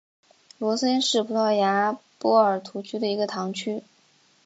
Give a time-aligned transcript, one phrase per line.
[0.57, 3.83] 罗森是葡萄牙波尔图区的一个堂区。